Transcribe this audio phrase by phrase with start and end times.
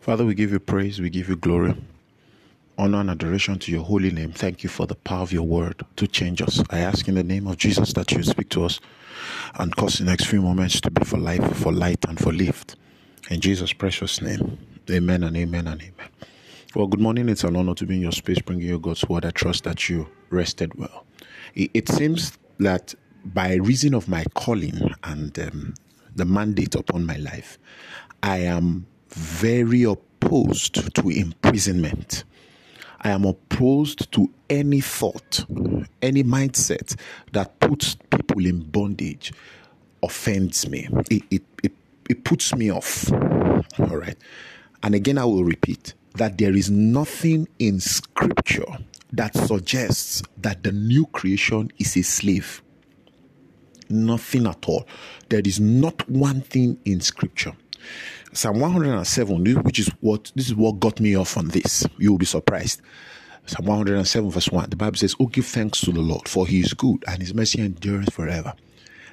[0.00, 1.74] Father, we give you praise, we give you glory,
[2.78, 4.32] honor, and adoration to your holy name.
[4.32, 6.62] Thank you for the power of your word to change us.
[6.70, 8.80] I ask in the name of Jesus that you speak to us
[9.58, 12.76] and cause the next few moments to be for life, for light, and for lift.
[13.30, 14.58] In Jesus' precious name,
[14.90, 16.08] amen and amen and amen.
[16.74, 17.28] Well, good morning.
[17.28, 19.24] It's an honor to be in your space, bringing you God's word.
[19.24, 21.04] I trust that you rested well.
[21.54, 22.94] It, seems that
[23.24, 25.74] by reason of my calling and um,
[26.14, 27.58] the mandate upon my life,
[28.22, 32.24] I am very opposed to imprisonment.
[33.00, 35.44] I am opposed to any thought,
[36.02, 36.98] any mindset
[37.32, 39.32] that puts people in bondage,
[40.02, 40.88] offends me.
[41.10, 41.72] It, it, it,
[42.08, 43.12] it puts me off.
[43.12, 44.16] All right.
[44.82, 48.66] And again, I will repeat that there is nothing in scripture
[49.12, 52.62] that suggests that the new creation is a slave.
[53.88, 54.86] Nothing at all.
[55.28, 57.54] There is not one thing in scripture
[58.32, 61.86] Psalm 107, which is what this is what got me off on this.
[61.98, 62.82] You will be surprised.
[63.46, 64.70] Psalm 107, verse 1.
[64.70, 67.32] The Bible says, Oh, give thanks to the Lord, for he is good, and his
[67.32, 68.52] mercy endures forever.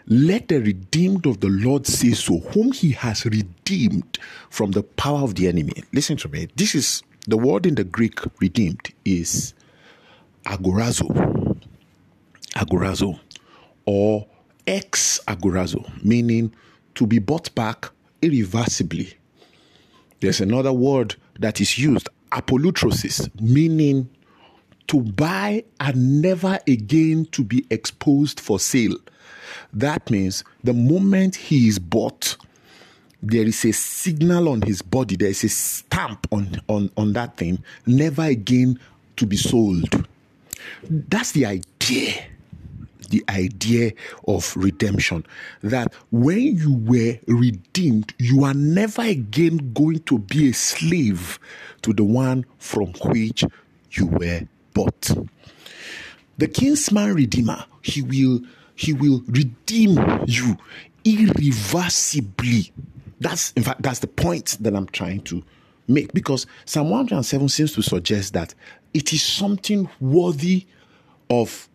[0.08, 5.24] Let the redeemed of the Lord say so, whom he has redeemed from the power
[5.24, 5.84] of the enemy.
[5.94, 6.50] Listen to me.
[6.56, 9.54] This is the word in the Greek redeemed is
[10.46, 11.60] agorazo.
[12.56, 13.20] Agorazo.
[13.86, 14.28] Or
[14.68, 16.54] ex agorazo, meaning
[16.96, 17.90] to be bought back
[18.22, 19.14] irreversibly.
[20.20, 24.10] There's another word that is used, apolutrosis, meaning
[24.88, 28.98] to buy and never again to be exposed for sale.
[29.74, 32.38] That means the moment he is bought,
[33.22, 37.38] there is a signal on his body, there is a stamp on, on, on that
[37.38, 38.80] thing, never again
[39.18, 40.08] to be sold.
[40.84, 42.26] That's the idea
[43.10, 43.92] the idea
[44.28, 45.26] of redemption.
[45.62, 51.40] That when you were redeemed, you are never again going to be a slave
[51.82, 53.44] to the one from which
[53.92, 54.42] you were
[54.74, 55.12] bought.
[56.38, 58.42] The kinsman redeemer, he will
[58.76, 60.58] he will redeem you
[61.06, 62.72] irreversibly.
[63.22, 65.44] That's in fact that's the point that I'm trying to
[65.88, 68.54] make because Psalm 107 seems to suggest that
[68.94, 70.66] it is something worthy
[71.30, 71.70] of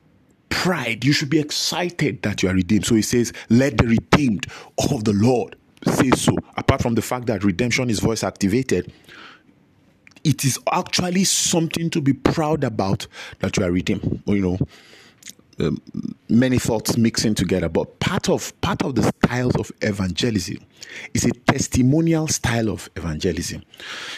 [0.50, 1.04] pride.
[1.04, 2.86] You should be excited that you are redeemed.
[2.86, 4.46] So he says, Let the redeemed
[4.90, 5.56] of the Lord
[5.86, 6.36] say so.
[6.56, 8.92] Apart from the fact that redemption is voice activated,
[10.22, 13.06] it is actually something to be proud about
[13.38, 14.22] that you are redeemed.
[14.26, 14.58] You know,
[15.58, 15.80] um,
[16.28, 20.58] many thoughts mixing together, but part of part of the styles of evangelism
[21.14, 23.62] is a testimonial style of evangelism.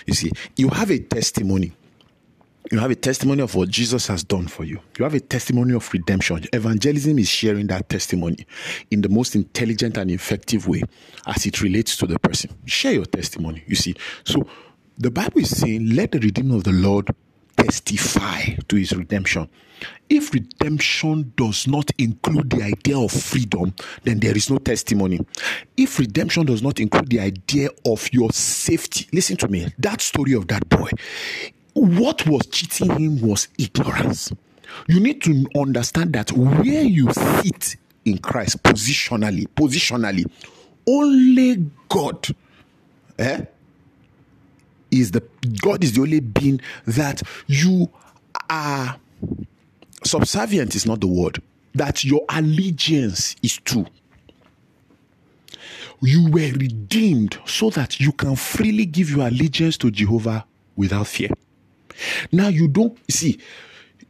[0.06, 1.72] You see, you have a testimony
[2.72, 4.80] you have a testimony of what Jesus has done for you.
[4.98, 6.46] You have a testimony of redemption.
[6.54, 8.46] Evangelism is sharing that testimony
[8.90, 10.82] in the most intelligent and effective way
[11.26, 12.50] as it relates to the person.
[12.64, 13.94] Share your testimony, you see.
[14.24, 14.48] So
[14.96, 17.10] the Bible is saying, let the redeemer of the Lord
[17.58, 19.50] testify to his redemption.
[20.08, 23.74] If redemption does not include the idea of freedom,
[24.04, 25.20] then there is no testimony.
[25.76, 30.32] If redemption does not include the idea of your safety, listen to me, that story
[30.32, 30.88] of that boy,
[31.74, 34.32] what was cheating him was ignorance.
[34.88, 40.24] You need to understand that where you sit in Christ positionally, positionally,
[40.86, 42.26] only God
[43.18, 43.44] eh,
[44.90, 45.22] is the
[45.62, 47.90] God is the only being that you
[48.50, 48.98] are
[50.04, 51.40] subservient is not the word
[51.74, 53.86] that your allegiance is to.
[56.00, 60.44] You were redeemed so that you can freely give your allegiance to Jehovah
[60.76, 61.30] without fear.
[62.30, 63.38] Now you don't see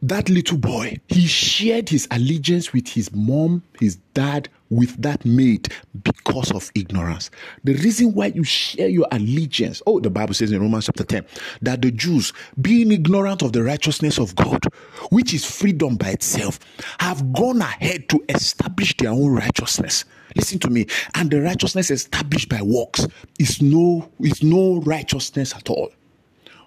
[0.03, 5.71] that little boy, he shared his allegiance with his mom, his dad, with that maid
[6.03, 7.31] because of ignorance.
[7.63, 11.25] The reason why you share your allegiance, oh, the Bible says in Romans chapter 10,
[11.61, 14.65] that the Jews, being ignorant of the righteousness of God,
[15.09, 16.59] which is freedom by itself,
[16.99, 20.03] have gone ahead to establish their own righteousness.
[20.35, 20.85] Listen to me.
[21.15, 23.07] And the righteousness established by works
[23.39, 25.93] is no, is no righteousness at all.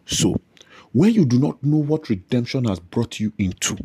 [0.07, 0.41] So
[0.97, 3.77] when you do not know what redemption has brought you into,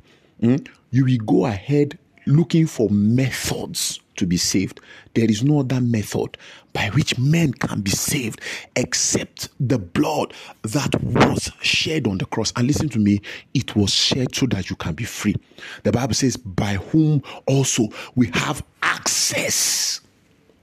[0.41, 4.79] mm, you will go ahead looking for methods to be saved.
[5.13, 6.37] There is no other method
[6.71, 8.39] by which men can be saved
[8.77, 12.53] except the blood that was shed on the cross.
[12.55, 13.19] And listen to me,
[13.53, 15.35] it was shed so that you can be free.
[15.83, 19.99] The Bible says, by whom also we have access.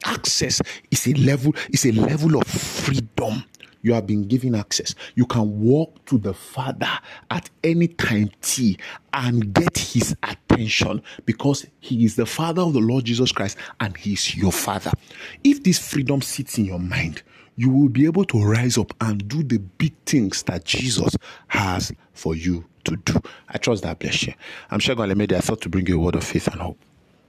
[0.06, 3.44] Access is a level, is a level of freedom
[3.82, 4.94] you have been given access.
[5.14, 6.90] You can walk to the Father
[7.30, 8.78] at any time T
[9.12, 13.96] and get his attention because he is the Father of the Lord Jesus Christ and
[13.96, 14.92] he is your Father.
[15.44, 17.22] If this freedom sits in your mind,
[17.56, 21.16] you will be able to rise up and do the big things that Jesus
[21.48, 23.20] has for you to do.
[23.48, 24.34] I trust that bless you.
[24.70, 26.78] I'm sure God made I thought to bring you a word of faith and hope.